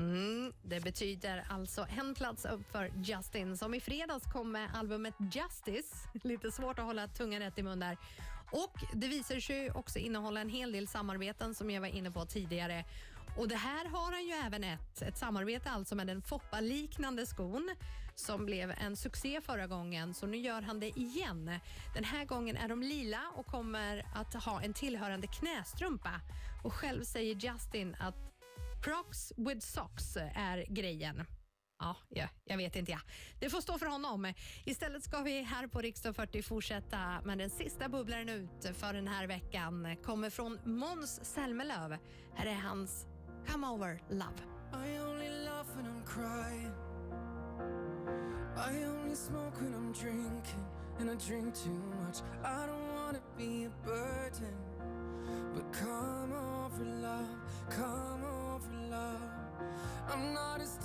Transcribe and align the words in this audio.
Mm, 0.00 0.52
det 0.62 0.80
betyder 0.80 1.44
alltså 1.48 1.86
en 1.98 2.14
plats 2.14 2.44
upp 2.44 2.72
för 2.72 2.92
Justin 3.04 3.56
som 3.56 3.74
i 3.74 3.80
fredags 3.80 4.24
kom 4.32 4.52
med 4.52 4.68
albumet 4.74 5.14
Justice. 5.32 6.08
Lite 6.22 6.50
svårt 6.50 6.78
att 6.78 6.84
hålla 6.84 7.08
tungan 7.08 7.40
rätt 7.40 7.58
i 7.58 7.62
mun 7.62 7.80
där. 7.80 7.96
Och 8.52 8.74
det 8.92 9.08
visar 9.08 9.40
sig 9.40 9.70
också 9.70 9.98
innehålla 9.98 10.40
en 10.40 10.48
hel 10.48 10.72
del 10.72 10.88
samarbeten 10.88 11.54
som 11.54 11.70
jag 11.70 11.80
var 11.80 11.88
inne 11.88 12.10
på 12.10 12.26
tidigare. 12.26 12.84
Och 13.38 13.48
Det 13.48 13.56
här 13.56 13.88
har 13.88 14.12
han 14.12 14.24
ju 14.26 14.32
även 14.32 14.64
ett, 14.64 15.02
ett 15.02 15.18
samarbete 15.18 15.70
alltså 15.70 15.94
med 15.94 16.06
den 16.06 16.22
Foppa-liknande 16.22 17.26
skon 17.26 17.70
som 18.14 18.46
blev 18.46 18.70
en 18.70 18.96
succé 18.96 19.40
förra 19.40 19.66
gången, 19.66 20.14
så 20.14 20.26
nu 20.26 20.36
gör 20.36 20.62
han 20.62 20.80
det 20.80 20.98
igen. 20.98 21.58
Den 21.94 22.04
här 22.04 22.24
gången 22.24 22.56
är 22.56 22.68
de 22.68 22.82
lila 22.82 23.20
och 23.34 23.46
kommer 23.46 24.06
att 24.14 24.34
ha 24.34 24.62
en 24.62 24.72
tillhörande 24.72 25.26
knästrumpa. 25.26 26.20
Och 26.64 26.72
själv 26.72 27.04
säger 27.04 27.34
Justin 27.34 27.96
att 28.00 28.30
Crocs 28.82 29.32
with 29.36 29.60
socks 29.66 30.16
är 30.34 30.64
grejen. 30.68 31.24
Ja, 31.78 31.96
ja, 32.08 32.28
jag 32.44 32.56
vet 32.56 32.76
inte. 32.76 32.92
Ja. 32.92 32.98
Det 33.38 33.50
får 33.50 33.60
stå 33.60 33.78
för 33.78 33.86
honom. 33.86 34.32
Istället 34.64 35.04
ska 35.04 35.22
vi 35.22 35.42
här 35.42 35.66
på 35.66 35.80
Riksdag 35.80 36.16
40 36.16 36.42
fortsätta 36.42 37.20
med 37.24 37.38
den 37.38 37.50
sista 37.50 37.88
bubblaren 37.88 38.28
ut 38.28 38.76
för 38.76 38.92
den 38.92 39.08
här 39.08 39.26
veckan. 39.26 39.96
Kommer 40.02 40.30
från 40.30 40.58
Måns 40.64 41.24
Zelmerlöw. 41.24 41.98
Här 42.34 42.46
är 42.46 42.54
hans 42.54 43.06
Come 43.46 43.66
Over 43.66 44.02
Love. 44.10 44.40
I 44.72 45.00
only 45.00 45.28
laugh 45.44 45.66
when 45.76 45.86
I'm 45.86 46.04
crying. 46.06 46.72
I 48.56 48.84
only 48.84 49.16
smoke 49.16 49.60
when 49.60 49.74
I'm 49.74 49.92
drinking, 49.92 50.64
and 50.98 51.10
I 51.10 51.14
drink 51.14 51.54
too 51.54 51.70
much. 51.70 52.22
I 52.44 52.66
don't 52.66 52.94
wanna 52.94 53.20
be 53.36 53.66
a 53.66 53.70
burden, 53.84 54.54
but 55.54 55.72
come 55.72 56.32
over, 56.32 56.49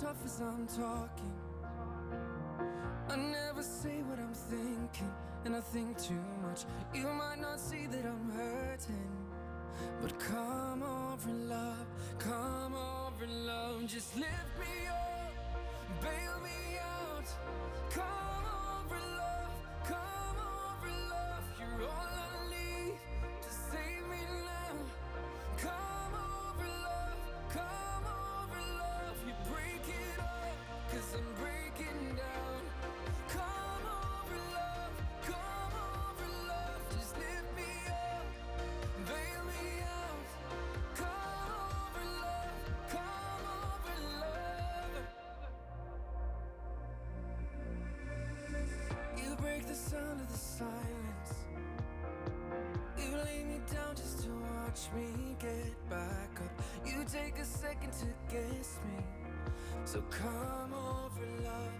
tough 0.06 0.24
as 0.24 0.40
I'm 0.40 0.66
talking. 0.68 1.34
I 3.08 3.16
never 3.16 3.62
say 3.62 4.02
what 4.08 4.18
I'm 4.18 4.34
thinking, 4.34 5.12
and 5.44 5.56
I 5.56 5.60
think 5.60 6.00
too 6.00 6.24
much. 6.42 6.64
You 6.94 7.08
might 7.08 7.40
not 7.40 7.58
see 7.58 7.86
that 7.86 8.04
I'm 8.04 8.30
hurting. 8.30 9.10
But 10.00 10.18
come 10.18 10.82
over, 10.82 11.30
love, 11.54 11.86
come 12.18 12.74
over, 12.74 13.26
love. 13.26 13.86
Just 13.86 14.16
lift 14.16 14.52
me 14.60 14.86
up, 14.88 16.02
bail 16.02 16.40
me 16.40 16.78
out. 16.78 17.28
Sound 49.90 50.20
of 50.20 50.28
the 50.32 50.38
silence. 50.38 51.32
You 52.98 53.16
lay 53.16 53.44
me 53.44 53.60
down 53.72 53.94
just 53.94 54.24
to 54.24 54.30
watch 54.30 54.88
me 54.96 55.36
get 55.38 55.88
back 55.88 56.40
up. 56.40 56.62
You 56.84 57.04
take 57.04 57.38
a 57.38 57.44
second 57.44 57.92
to 57.92 58.06
guess 58.28 58.80
me. 58.88 59.04
So 59.84 60.02
come 60.10 60.72
over, 60.74 61.26
love, 61.44 61.78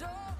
door 0.00 0.33